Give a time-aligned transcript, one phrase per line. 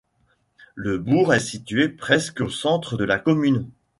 [0.73, 3.67] Le bourg est situé presque au centre de la commune.